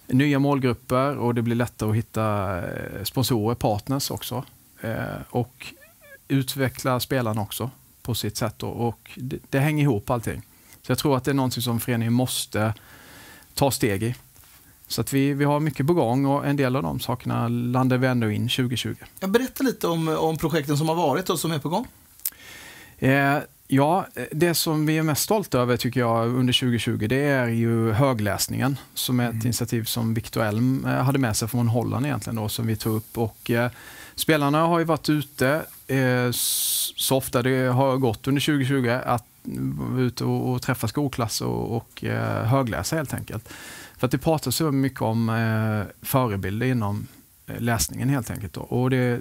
[0.08, 4.44] Nya målgrupper och det blir lättare att hitta eh, sponsorer, partners också.
[4.80, 5.66] Eh, och
[6.28, 7.70] utveckla spelarna också
[8.02, 8.62] på sitt sätt.
[8.62, 10.42] Och det, det hänger ihop allting.
[10.82, 12.74] Så jag tror att det är någonting som föreningen måste
[13.54, 14.14] ta steg i.
[14.88, 17.96] Så att vi, vi har mycket på gång och en del av de sakerna landar
[17.98, 18.94] vi ändå in 2020.
[19.20, 21.86] Jag berätta lite om, om projekten som har varit och som är på gång.
[22.98, 27.48] Eh, ja, det som vi är mest stolta över tycker jag under 2020 det är
[27.48, 32.06] ju högläsningen som är ett initiativ som Victor Elm eh, hade med sig från Holland
[32.06, 33.18] egentligen då, som vi tog upp.
[33.18, 33.70] Och, eh,
[34.14, 40.00] spelarna har ju varit ute eh, så ofta det har gått under 2020 att vara
[40.00, 43.48] ute och, och träffa skolklass och, och eh, högläsa helt enkelt.
[43.98, 47.06] För att det pratas så mycket om eh, förebilder inom
[47.46, 48.52] eh, läsningen helt enkelt.
[48.52, 48.60] Då.
[48.60, 49.20] Och det,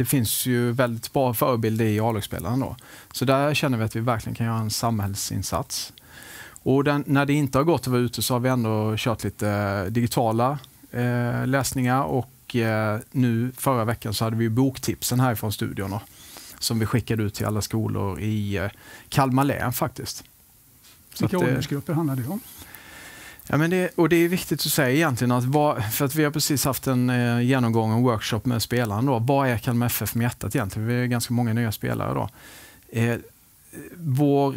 [0.00, 2.76] det finns ju väldigt bra förebilder i A-lagsspelarna då.
[3.12, 5.92] Så där känner vi att vi verkligen kan göra en samhällsinsats.
[6.62, 9.24] Och den, när det inte har gått att vara ute så har vi ändå kört
[9.24, 10.58] lite eh, digitala
[10.90, 16.00] eh, läsningar och eh, nu förra veckan så hade vi boktipsen härifrån studion då,
[16.58, 18.70] som vi skickade ut till alla skolor i eh,
[19.08, 20.24] Kalmar län faktiskt.
[21.20, 22.40] Vilka eh, åldersgrupper handlar det om?
[23.50, 26.24] Ja, men det, och det är viktigt att säga egentligen att vad, för att vi
[26.24, 29.12] har precis haft en eh, genomgång, en workshop med spelarna.
[29.12, 29.18] Då.
[29.18, 30.88] Vad är Kalmar FF med hjärtat egentligen?
[30.88, 32.28] Vi är ganska många nya spelare då.
[33.00, 33.18] Eh,
[33.96, 34.54] vår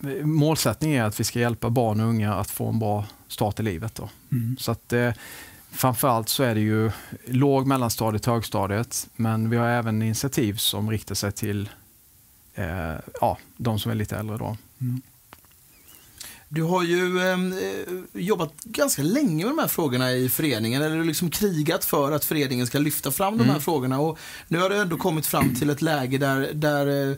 [0.00, 3.60] eh, målsättning är att vi ska hjälpa barn och unga att få en bra start
[3.60, 3.94] i livet.
[3.94, 4.08] Då.
[4.32, 4.56] Mm.
[4.60, 5.12] Så att, eh,
[5.70, 6.90] framförallt så är det ju
[7.26, 9.08] låg, mellanstadiet, högstadiet.
[9.16, 11.68] Men vi har även initiativ som riktar sig till
[12.54, 14.36] eh, ja, de som är lite äldre.
[14.36, 14.56] Då.
[14.80, 15.02] Mm.
[16.54, 17.38] Du har ju eh,
[18.12, 22.66] jobbat ganska länge med de här frågorna i föreningen, eller liksom krigat för att föreningen
[22.66, 23.62] ska lyfta fram de här Mm.
[23.62, 24.00] frågorna.
[24.00, 27.16] Och nu har det ändå kommit fram till ett läge där, där eh,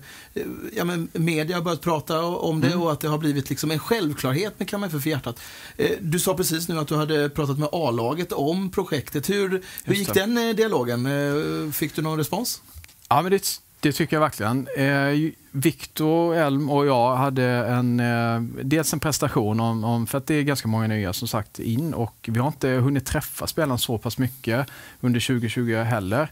[0.76, 2.82] ja, men media har börjat prata om det Mm.
[2.82, 5.40] och att det har blivit liksom en självklarhet med Kalmar FF för hjärtat.
[5.76, 9.30] Eh, du sa precis nu att du hade pratat med A-laget om projektet.
[9.30, 11.06] Hur, hur gick den eh, dialogen?
[11.06, 12.62] Eh, Fick du någon respons?
[13.08, 13.48] Ja, men det,
[13.86, 14.68] det tycker jag verkligen.
[14.76, 20.26] Eh, Viktor Elm och jag hade en, eh, dels en prestation om, om, för att
[20.26, 23.78] det är ganska många nya som sagt in och vi har inte hunnit träffa spelarna
[23.78, 24.66] så pass mycket
[25.00, 26.28] under 2020 heller.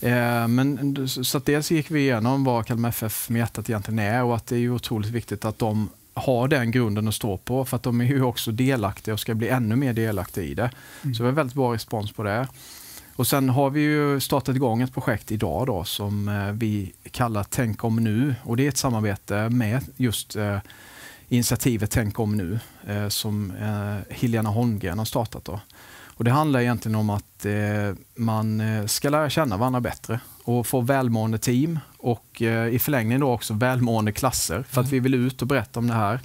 [0.00, 4.24] Eh, men, så att dels gick vi igenom vad Kalmar FF med hjärtat egentligen är
[4.24, 7.76] och att det är otroligt viktigt att de har den grunden att stå på för
[7.76, 10.70] att de är ju också delaktiga och ska bli ännu mer delaktiga i det.
[11.02, 12.48] Så det var väldigt bra respons på det.
[13.16, 17.46] Och sen har vi ju startat igång ett projekt idag då som eh, vi kallar
[17.50, 20.58] Tänk om nu och det är ett samarbete med just eh,
[21.28, 25.44] initiativet Tänk om nu eh, som eh, Helena Holmgren har startat.
[25.44, 25.60] Då.
[26.16, 30.66] Och det handlar egentligen om att eh, man eh, ska lära känna varandra bättre och
[30.66, 35.14] få välmående team och eh, i förlängningen då också välmående klasser för att vi vill
[35.14, 36.20] ut och berätta om det här.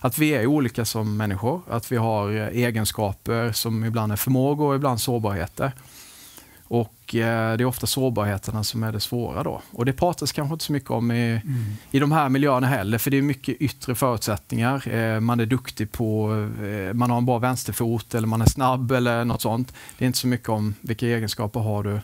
[0.00, 4.74] Att vi är olika som människor, att vi har egenskaper som ibland är förmågor och
[4.74, 5.72] ibland sårbarheter.
[6.72, 9.62] Och eh, det är ofta sårbarheterna som är det svåra då.
[9.70, 11.40] Och det pratas kanske inte så mycket om i,
[11.90, 14.88] i de här miljöerna heller, för det är mycket yttre förutsättningar.
[14.88, 16.32] Eh, man är duktig på,
[16.62, 19.74] eh, man har en bra vänsterfot eller man är snabb eller något sånt.
[19.98, 22.00] Det är inte så mycket om vilka egenskaper har du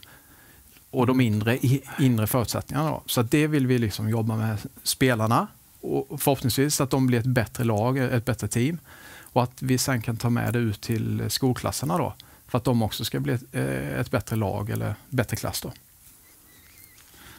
[0.90, 1.58] och de inre,
[1.98, 2.90] inre förutsättningarna.
[2.90, 3.02] Då.
[3.06, 5.46] Så det vill vi liksom jobba med spelarna
[5.80, 8.78] och förhoppningsvis att de blir ett bättre lag, ett bättre team.
[9.20, 12.14] Och att vi sen kan ta med det ut till skolklasserna då.
[12.48, 15.60] För att de också ska bli ett, eh, ett bättre lag eller bättre klass.
[15.60, 15.72] Då.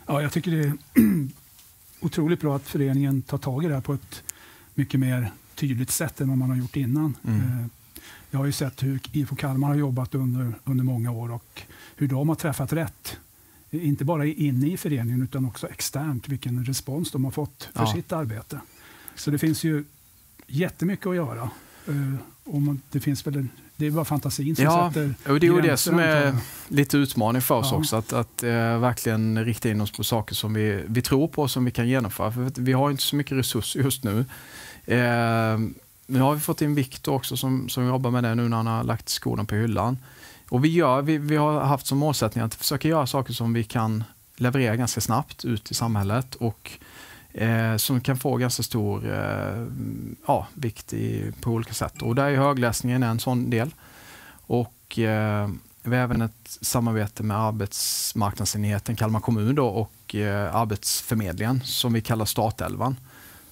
[0.08, 0.74] Ja, jag tycker det är
[2.00, 4.24] otroligt bra att föreningen tar tag i det här på ett
[4.74, 7.18] mycket mer tydligt sätt än vad man har gjort innan.
[7.28, 7.40] Mm.
[7.42, 7.66] Eh,
[8.32, 11.62] Jag har ju sett hur IFK Kalmar har jobbat under, under många år och
[11.96, 13.18] hur de har träffat rätt.
[13.72, 17.94] Inte bara inne i föreningen utan också externt, vilken respons de har fått för Ja.
[17.94, 18.60] sitt arbete.
[19.16, 19.84] Så det finns ju
[20.48, 21.50] jättemycket att göra.
[22.44, 23.48] Och det finns väl
[23.80, 26.36] det är bara fantasin som ja, sätter och Det är det som är
[26.68, 27.78] lite utmaning för oss ja.
[27.78, 27.96] också.
[27.96, 31.52] Att, att uh, verkligen rikta in oss på saker som vi, vi tror på och
[31.52, 32.32] som vi kan genomföra.
[32.32, 34.18] För vi har inte så mycket resurser just nu.
[34.18, 35.70] Uh,
[36.06, 38.68] nu har vi fått in Viktor också som, som jobbar med det nu när han
[38.68, 39.98] har lagt skolan på hyllan.
[40.50, 43.64] Och vi, gör, vi, vi har haft som målsättning att försöka göra saker som vi
[43.64, 44.04] kan
[44.36, 46.72] leverera ganska snabbt ut i samhället och
[47.34, 49.66] eh, som kan få ganska stor eh,
[50.28, 52.02] ja, vikt i, på olika sätt.
[52.02, 53.74] Och där är högläsningen en sån del.
[54.30, 55.50] Och eh,
[55.84, 62.02] vi har även ett samarbete med arbetsmarknadsenheten Kalmar kommun då, och eh, Arbetsförmedlingen som vi
[62.02, 62.96] kallar Startelvan.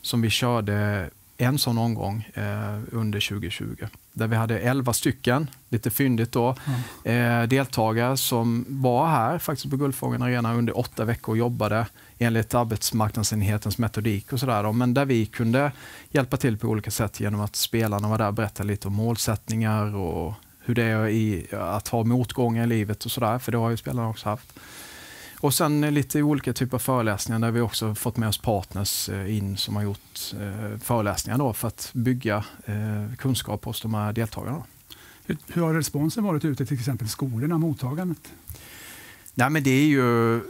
[0.01, 3.85] Som vi körde en sån omgång eh, under 2020.
[4.17, 6.55] Där vi hade 11 stycken, lite fyndigt då,
[7.03, 7.41] mm.
[7.41, 11.85] eh, deltagare som var här faktiskt på Guldfågeln Arena under åtta veckor och jobbade
[12.17, 14.71] enligt arbetsmarknadsenhetens metodik och sådär.
[14.71, 15.71] Men där vi kunde
[16.09, 19.95] hjälpa till på olika sätt genom att spelarna var där och berättade lite om målsättningar
[19.95, 23.69] och hur det är i, att ha motgångar i livet och sådär, för det har
[23.69, 24.59] ju spelarna också haft.
[25.39, 29.37] Och sen lite olika typer av föreläsningar där vi också fått med oss partners eh,
[29.37, 34.13] in som har gjort eh, föreläsningar då för att bygga eh, kunskap hos de här
[34.13, 34.63] deltagarna.
[35.47, 38.33] Hur har responsen varit ute till exempel skolorna, mottagandet?
[39.33, 40.41] Nej, men det är ju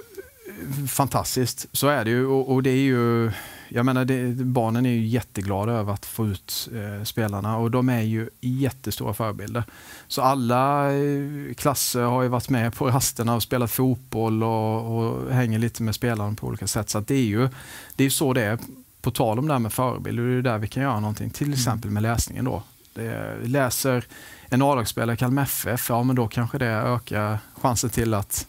[0.88, 2.26] fantastiskt, så är det ju.
[2.26, 3.32] Och, och det är ju
[3.70, 7.90] jag menar, det, barnen är ju jätteglada över att få ut eh, spelarna och de
[7.90, 9.64] är ju jättestora förebilder.
[10.08, 15.34] Så alla eh, klasser har ju varit med på rasterna och spelat fotboll och, och
[15.34, 16.90] hänger lite med spelarna på olika sätt.
[16.90, 17.50] Så det är ju
[17.96, 18.60] det är så det är.
[19.02, 21.48] På tal om det här med förebilder, det är där vi kan göra någonting, till
[21.48, 21.54] mm.
[21.54, 22.46] exempel med läsningen.
[22.46, 22.64] då.
[22.94, 24.06] Det, läser
[24.50, 28.48] en A-lagsspelare Kalmar FF, ja men då kanske det ökar chansen till att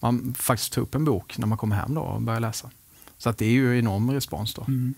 [0.00, 2.70] man faktiskt tar upp en bok när man kommer hem då och börjar läsa.
[3.24, 4.64] Så att det är ju enorm respons då.
[4.68, 4.94] Mm.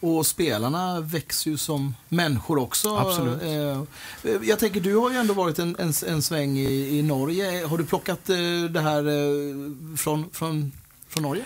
[0.00, 2.96] Och spelarna växer ju som människor också.
[2.96, 3.42] Absolut.
[3.42, 7.66] Eh, jag tänker, du har ju ändå varit en, en, en sväng i, i, Norge.
[7.66, 8.36] Har du plockat eh,
[8.70, 10.72] det här eh, från, från,
[11.08, 11.44] från Norge?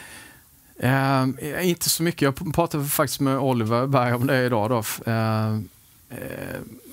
[0.78, 2.22] Eh, inte så mycket.
[2.22, 4.70] Jag pratade faktiskt med Oliver Berg om det idag.
[4.70, 5.10] Då.
[5.12, 5.58] Eh,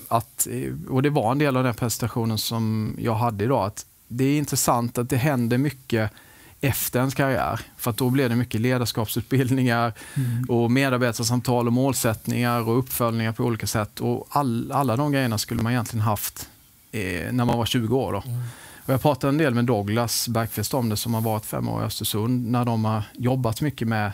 [0.08, 0.48] att,
[0.90, 3.66] och det var en del av den presentationen som jag hade idag.
[3.66, 6.12] Att det är intressant att det händer mycket
[6.62, 7.60] efter ens karriär.
[7.78, 10.44] För att då blir det mycket ledarskapsutbildningar mm.
[10.50, 14.00] och medarbetarsamtal och målsättningar och uppföljningar på olika sätt.
[14.00, 16.50] Och all, alla de grejerna skulle man egentligen haft
[16.92, 18.12] eh, när man var 20 år.
[18.12, 18.24] Då.
[18.26, 18.44] Mm.
[18.86, 21.82] Och jag pratade en del med Douglas Bergqvist om det som har varit fem år
[21.82, 24.12] i Östersund när de har jobbat mycket med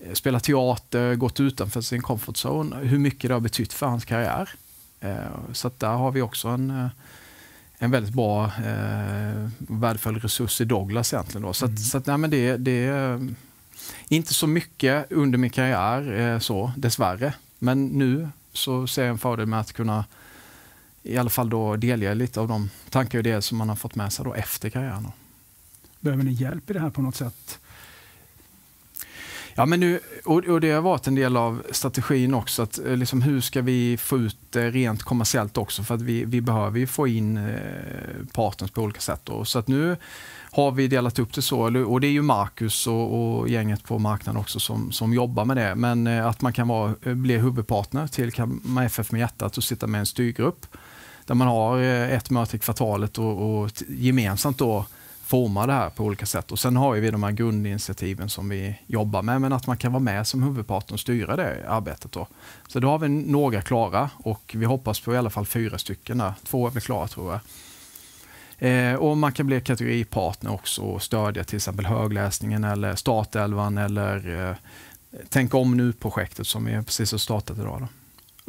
[0.00, 4.04] eh, spela teater, gått utanför sin comfort zone, hur mycket det har betytt för hans
[4.04, 4.50] karriär.
[5.00, 5.16] Eh,
[5.52, 6.88] så där har vi också en eh,
[7.78, 11.42] en väldigt bra eh, värdefull resurs i Douglas egentligen.
[11.42, 11.52] Då.
[11.52, 11.74] Så, mm.
[11.74, 13.34] att, så att, nej, men det, det är
[14.08, 17.34] inte så mycket under min karriär, eh, så, dessvärre.
[17.58, 20.04] Men nu så ser jag en fördel med att kunna
[21.02, 23.94] i alla fall då delge lite av de tankar och idéer som man har fått
[23.94, 25.08] med sig då efter karriären.
[26.00, 27.58] Behöver ni hjälp i det här på något sätt?
[29.58, 32.62] Ja, men nu, och, och, det har varit en del av strategin också.
[32.62, 35.82] Att, eh, liksom, hur ska vi få ut det rent kommersiellt också?
[35.82, 37.52] För att vi, vi behöver ju få in eh,
[38.32, 39.20] partners på olika sätt.
[39.24, 39.44] Då.
[39.44, 39.96] Så att nu
[40.50, 41.84] har vi delat upp det så.
[41.86, 45.56] Och det är ju Marcus och, och gänget på marknaden också som, som jobbar med
[45.56, 45.74] det.
[45.74, 49.64] Men eh, att man kan vara, eh, bli huvudpartner till Kalmar FF med hjärtat och
[49.64, 50.66] sitta med en styrgrupp.
[51.26, 54.84] Där man har ett möte i kvartalet och, och gemensamt då
[55.28, 56.52] forma det här på olika sätt.
[56.52, 59.92] Och Sen har vi de här grundinitiativen som vi jobbar med, men att man kan
[59.92, 62.12] vara med som huvudpartner och styra det arbetet.
[62.12, 62.26] Då.
[62.68, 66.18] Så då har vi några klara och vi hoppas på i alla fall fyra stycken.
[66.18, 66.32] Där.
[66.44, 67.40] Två är väl klara tror jag.
[68.70, 74.48] Eh, och Man kan bli kategoripartner också och stödja till exempel högläsningen eller startelvan eller
[74.48, 74.56] eh,
[75.28, 77.80] Tänk om nu-projektet som vi precis har startat idag.
[77.80, 77.88] Då.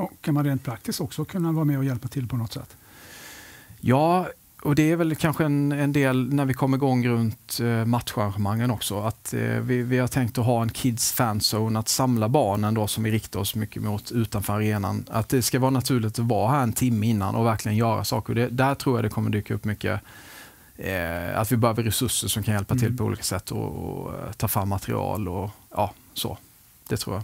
[0.04, 2.78] Och kan man rent praktiskt också kunna vara med och hjälpa till på något sätt?
[3.80, 4.28] Ja,
[4.62, 8.72] och det är väl kanske en, en del när vi kommer igång runt eh, matcharrangemangen
[8.72, 9.02] också.
[9.02, 12.88] Att eh, vi, vi har tänkt att ha en Kids Fanzone, att samla barnen då
[12.88, 15.06] som vi riktar oss mycket mot utanför arenan.
[15.10, 18.36] Att det ska vara naturligt att vara här en timme innan och verkligen göra saker.
[18.36, 20.02] Det, där tror jag det kommer dyka upp mycket
[20.78, 22.98] eh, att vi behöver resurser som kan hjälpa till mm.
[22.98, 26.38] på olika sätt och, och, eh, ta fram material och ja, så.
[26.88, 27.24] Det tror jag.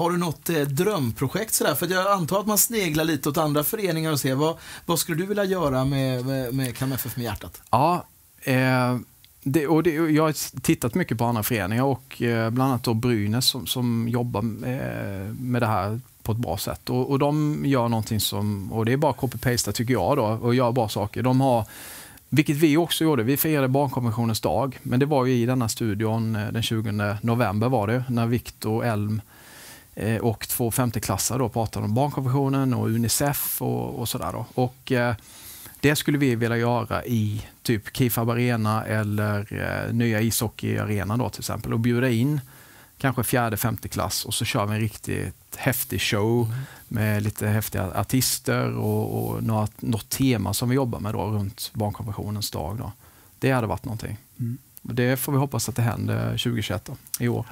[0.00, 1.74] Har du något eh, drömprojekt sådär?
[1.74, 5.18] För jag antar att man sneglar lite åt andra föreningar och ser vad, vad skulle
[5.18, 7.62] du vilja göra med, med, med KMFF FF med hjärtat?
[7.70, 8.04] Ja,
[8.42, 8.98] eh,
[9.42, 12.94] det, och det, jag har tittat mycket på andra föreningar och eh, bland annat då
[12.94, 16.90] Brynäs som, som jobbar med, med det här på ett bra sätt.
[16.90, 20.54] Och, och de gör någonting som, och det är bara copy-pasta tycker jag då, och
[20.54, 21.22] gör bra saker.
[21.22, 21.64] De har
[22.28, 23.22] vilket vi också gjorde.
[23.22, 24.78] Vi firade barnkonventionens dag.
[24.82, 28.84] Men det var ju i denna studion eh, den 20 november var det, när Viktor
[28.84, 29.22] Elm
[30.20, 34.32] och två femteklassare då pratade om barnkonventionen och Unicef och, och sådär.
[34.32, 34.46] Då.
[34.54, 35.14] Och, eh,
[35.80, 41.40] det skulle vi vilja göra i typ Kifab Arena eller eh, nya ishockeyarenan då till
[41.40, 42.40] exempel och bjuda in
[42.98, 46.58] kanske fjärde, femte klass och så kör vi en riktigt häftig show mm.
[46.88, 51.70] med lite häftiga artister och, och något, något tema som vi jobbar med då runt
[51.74, 52.78] barnkonventionens dag.
[52.78, 52.92] Då.
[53.38, 54.16] Det hade varit någonting.
[54.38, 54.58] Mm.
[54.82, 57.46] Det får vi hoppas att det händer 2021 då, i år.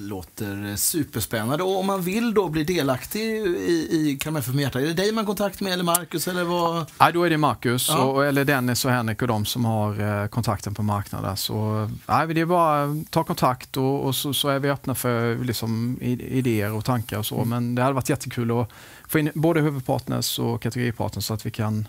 [0.00, 1.64] Låter superspännande.
[1.64, 5.12] Och om man vill då bli delaktig i, i FF med hjärta, är det dig
[5.12, 6.28] man kontakt med eller Marcus?
[6.28, 6.90] Eller vad?
[6.98, 8.04] Ja, då är det Marcus, ja.
[8.04, 11.36] och, eller Dennis och Henrik och de som har eh, kontakten på marknaden.
[11.36, 14.94] Så, ja, det är bara att ta kontakt och, och så, så, är vi öppna
[14.94, 17.36] för liksom, idéer och tankar och så.
[17.36, 17.48] Mm.
[17.48, 18.70] Men det hade varit jättekul att
[19.08, 21.88] få in både huvudpartners och kategoripartners så att vi kan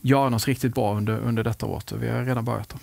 [0.00, 1.92] göra något riktigt bra under, under detta året.
[1.92, 2.68] Vi har redan börjat.
[2.68, 2.78] Då.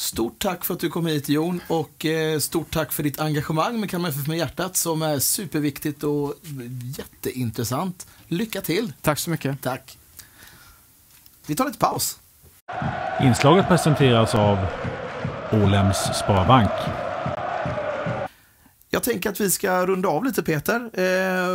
[0.00, 3.80] Stort tack för att du kom hit Jon och eh, stort tack för ditt engagemang
[3.80, 6.34] med Kalmar FF med hjärtat som är superviktigt och
[6.98, 8.06] jätteintressant.
[8.28, 8.92] Lycka till!
[9.02, 9.62] Tack så mycket.
[9.62, 9.98] Tack.
[11.46, 12.20] Vi tar lite paus.
[13.22, 14.58] Inslaget presenteras av
[15.52, 16.70] Ålems Sparbank.
[18.90, 20.90] Jag tänker att vi ska runda av lite Peter.
[20.92, 21.48] Eh,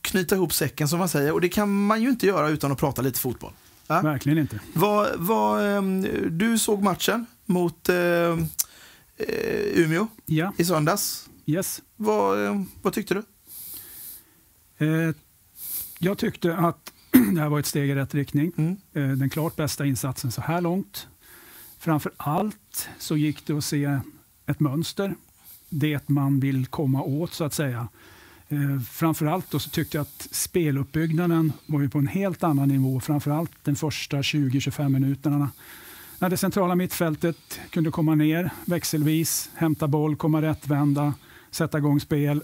[0.00, 1.32] knyta ihop säcken som man säger.
[1.32, 3.52] Och det kan man ju inte göra utan att prata lite fotboll.
[3.86, 4.00] Ja?
[4.00, 4.60] Verkligen inte.
[4.72, 5.82] Vad, vad, eh,
[6.30, 8.34] du såg matchen mot eh, eh,
[9.74, 10.52] Umeå ja.
[10.56, 11.28] i söndags.
[11.46, 11.82] Yes.
[11.96, 13.22] Vad, eh, vad tyckte du?
[14.86, 15.14] Eh,
[15.98, 16.92] jag tyckte att
[17.34, 18.52] det här var ett steg i rätt riktning.
[18.56, 18.76] Mm.
[18.92, 21.08] Eh, den klart bästa insatsen så här långt.
[21.78, 24.00] Framför allt så gick det att se
[24.46, 25.14] ett mönster.
[25.68, 27.88] Det man vill komma åt så att säga.
[28.48, 33.00] Eh, framförallt då så tyckte jag att speluppbyggnaden var ju på en helt annan nivå.
[33.00, 35.50] Framförallt den första 20-25 minuterna
[36.18, 41.14] när det centrala mittfältet kunde komma ner växelvis, hämta boll, komma rättvända,
[41.50, 42.42] sätta igång spel.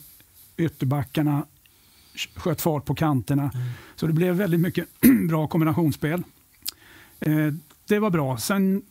[0.56, 1.46] Ytterbackarna
[2.34, 3.42] sköt fart på kanterna.
[3.54, 3.66] Mm.
[3.96, 4.88] Så det blev väldigt mycket
[5.28, 6.22] bra kombinationsspel.
[7.20, 7.54] Eh,
[7.88, 8.38] det var bra.
[8.38, 8.82] Sen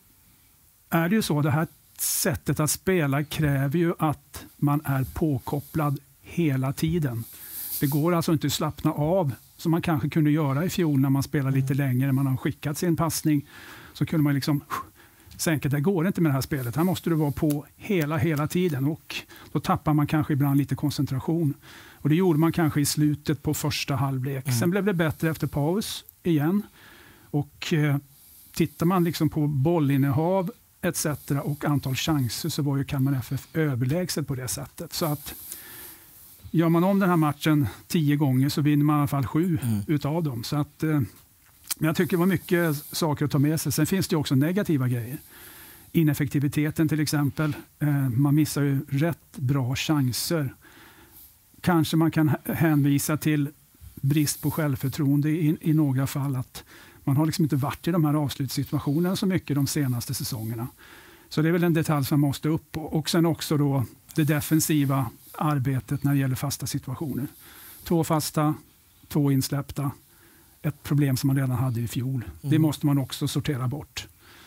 [0.90, 1.66] är det ju så, det här
[1.98, 7.24] sättet att spela kräver ju att man är påkopplad hela tiden.
[7.80, 9.32] Det går alltså inte att slappna av
[9.62, 11.86] som man kanske kunde göra i fjol när man spelade lite mm.
[11.86, 12.12] längre.
[12.12, 13.46] Man har skickat sin passning
[13.92, 14.60] så kunde man liksom
[15.36, 15.68] sänka.
[15.68, 16.76] Det går inte med det här spelet.
[16.76, 19.16] Här måste du vara på hela, hela tiden och
[19.52, 21.54] då tappar man kanske ibland lite koncentration.
[21.92, 24.46] Och Det gjorde man kanske i slutet på första halvlek.
[24.46, 24.58] Mm.
[24.58, 26.62] Sen blev det bättre efter paus igen.
[27.30, 27.96] Och eh,
[28.52, 30.50] Tittar man liksom på bollinnehav
[30.82, 31.06] etc.
[31.44, 34.92] och antal chanser så var ju Kalmar FF överlägset på det sättet.
[34.92, 35.34] Så att
[36.54, 39.58] Gör man om den här matchen tio gånger så vinner man i alla fall sju
[39.62, 39.80] mm.
[39.86, 40.44] utav dem.
[40.44, 40.90] Så att, eh,
[41.78, 43.72] men jag tycker det var mycket saker att ta med sig.
[43.72, 45.18] Sen finns det också negativa grejer.
[45.92, 47.56] Ineffektiviteten till exempel.
[47.78, 50.54] Eh, man missar ju rätt bra chanser.
[51.60, 53.48] Kanske man kan hänvisa till
[53.94, 56.36] brist på självförtroende i, i några fall.
[56.36, 56.64] att
[57.04, 60.68] Man har liksom inte varit i de här avslutssituationerna så mycket de senaste säsongerna.
[61.28, 62.76] Så det är väl en detalj som måste upp.
[62.76, 63.84] Och sen också då
[64.14, 67.26] det defensiva arbetet när det gäller fasta situationer.
[67.84, 68.54] Två fasta,
[69.08, 69.90] två insläppta
[70.62, 72.10] ett problem som man redan hade i fjol.
[72.10, 72.24] Mm.
[72.40, 74.06] Det måste man också sortera bort.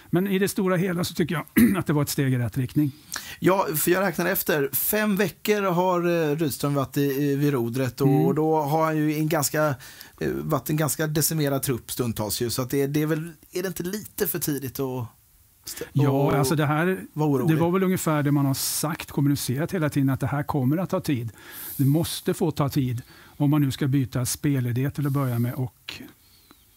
[0.09, 2.57] Men i det stora hela så tycker jag att det var ett steg i rätt
[2.57, 2.91] riktning.
[3.39, 4.69] Ja, för jag räknar efter.
[4.73, 8.35] Fem veckor har eh, Rydström varit i, vid rodret och mm.
[8.35, 9.75] då har han ju en ganska,
[10.19, 12.41] eh, varit en ganska decimerad trupp stundtals.
[12.41, 15.07] Ju, så att det, det är, väl, är det inte lite för tidigt att
[15.93, 19.89] Ja, alltså det här var det var väl ungefär det man har sagt, kommunicerat hela
[19.89, 21.31] tiden, att det här kommer att ta tid.
[21.77, 23.01] Det måste få ta tid
[23.37, 26.01] om man nu ska byta spelidé till att börja med och,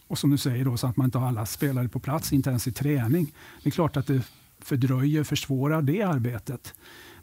[0.06, 2.50] och som du säger då, så att man inte har alla spelare på plats, inte
[2.50, 3.32] ens i träning.
[3.62, 4.22] Det är klart att det
[4.60, 6.74] fördröjer, försvårar det arbetet.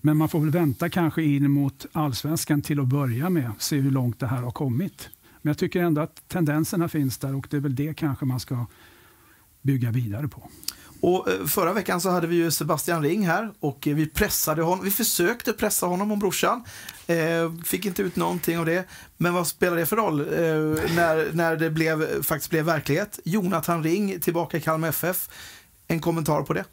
[0.02, 3.92] Men man får väl vänta kanske in mot allsvenskan till att börja med, se hur
[3.92, 5.10] långt det här har kommit.
[5.42, 8.40] Men jag tycker ändå att tendenserna finns där och det är väl det kanske man
[8.40, 8.66] ska
[9.62, 10.50] bygga vidare på.
[11.06, 14.86] Och eh, förra veckan så hade vi ju Sebastian Ring här och vi pressade honom.
[14.86, 16.64] Vi försökte pressa honom om brorsan.
[17.08, 18.88] Eh, fick inte ut någonting av det.
[19.18, 20.26] Men vad spelar det för roll eh,
[20.96, 23.20] när, när det blev, faktiskt blev verklighet?
[23.24, 25.30] Jonathan Ring tillbaka i Kalmar FF.
[25.88, 26.64] En kommentar på det?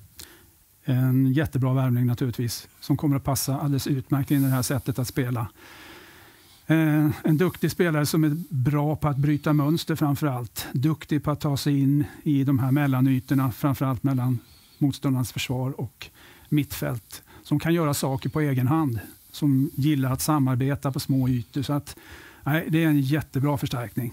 [0.85, 4.99] En jättebra värvning naturligtvis, som kommer att passa alldeles utmärkt in i det här sättet
[4.99, 5.47] att spela.
[6.73, 10.67] Eh, en duktig spelare som är bra på att bryta mönster framför allt.
[10.73, 14.39] Duktig på att ta sig in i de här mellanytorna, framför allt mellan
[14.79, 16.11] motståndarens försvar och
[16.49, 17.23] mittfält.
[17.43, 19.01] Som kan göra saker på egen hand.
[19.31, 21.63] Som gillar att samarbeta på små ytor.
[21.63, 21.97] Så att,
[22.43, 24.13] nej, det är en jättebra förstärkning.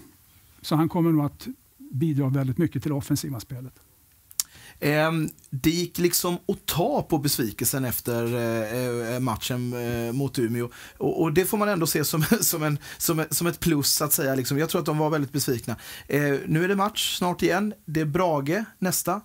[0.62, 1.48] Så han kommer nog att
[1.78, 3.74] bidra väldigt mycket till det offensiva spelet.
[4.80, 5.12] Eh,
[5.50, 10.68] det gick liksom att ta på besvikelsen efter eh, eh matchen eh, mot Umeå.
[10.98, 14.12] Och, och, det får man ändå se som, som, en, som, som ett plus, att
[14.12, 14.34] säga.
[14.34, 14.58] Liksom.
[14.58, 15.76] Jag tror att de var väldigt besvikna.
[16.08, 17.74] Eh, nu är det match snart igen.
[17.84, 19.20] Det är Brage nästa.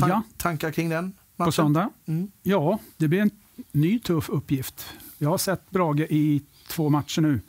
[0.00, 0.22] Tan ja.
[0.36, 1.04] Tankar kring den
[1.36, 1.48] matchen?
[1.48, 1.90] På söndag?
[2.06, 2.30] Mm.
[2.42, 3.30] Ja, det blir en
[3.72, 4.86] ny tuff uppgift.
[5.18, 7.40] Jag har sett Brage i två matcher nu.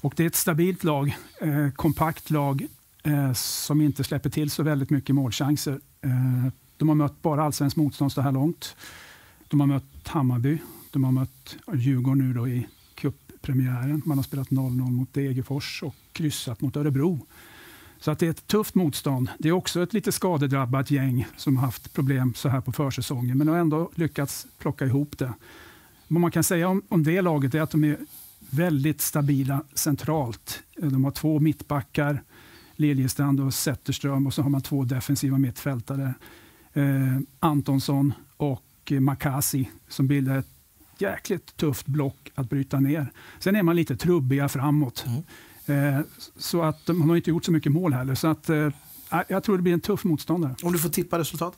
[0.00, 2.66] Och det är ett stabilt lag, eh, kompakt lag
[3.04, 5.80] eh, som inte släpper till så väldigt mycket målchanser.
[6.00, 8.76] Eh, de har mött bara allsvenskt motstånd så här långt.
[9.48, 10.58] De har mött Hammarby,
[10.90, 14.02] de har mött Djurgården nu då i cuppremiären.
[14.04, 17.26] Man har spelat 0-0 mot Degerfors och kryssat mot Örebro.
[18.00, 19.30] Så att det är ett tufft motstånd.
[19.38, 23.38] Det är också ett lite skadedrabbat gäng som har haft problem så här på försäsongen,
[23.38, 25.32] men har ändå lyckats plocka ihop det.
[26.08, 27.98] Vad man kan säga om, om det laget är att de är
[28.50, 30.62] väldigt stabila centralt.
[30.82, 32.22] Eh, de har två mittbackar,
[32.76, 36.14] Liljestrand och Zetterström och så har man två defensiva mittfältare.
[36.72, 40.48] Eh, Antonsson och Makasi som bildar ett
[40.98, 43.12] jäkligt tufft block att bryta ner.
[43.38, 45.04] Sen är man lite trubbiga framåt.
[45.06, 45.94] Mm.
[45.96, 46.00] Eh,
[46.36, 48.14] så att man har inte gjort så mycket mål heller.
[48.14, 48.70] Så att, eh,
[49.28, 50.54] jag tror det blir en tuff motståndare.
[50.62, 51.54] Om du får tippa resultat?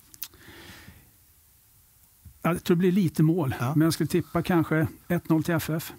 [2.42, 3.72] Jag tror det blir lite mål, ja.
[3.76, 5.92] men jag skulle tippa kanske 1-0 till FF.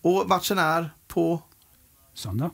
[0.00, 1.42] Och matchen är på?
[2.14, 2.50] Söndag.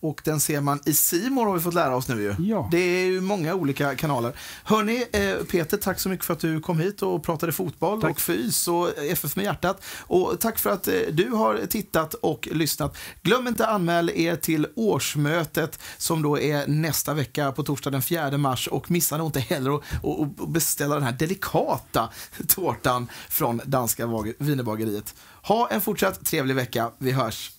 [0.00, 2.34] Och den ser man i Simor har vi fått lära oss nu ju.
[2.38, 2.68] Ja.
[2.70, 4.32] Det är ju många olika kanaler.
[4.64, 8.10] Hörni, eh, Peter, tack så mycket för att du kom hit och pratade fotboll tack.
[8.10, 9.84] och fys och FF med hjärtat.
[10.00, 12.96] Och tack för att eh, du har tittat och lyssnat.
[13.22, 18.38] Glöm inte anmäl er till årsmötet som då är nästa vecka på torsdag den 4
[18.38, 22.08] mars och missa nog inte heller att beställa den här delikata
[22.48, 24.06] tårtan från danska
[24.38, 25.14] wienerbageriet.
[25.42, 26.90] Ha en fortsatt trevlig vecka.
[26.98, 27.50] Vi hörs.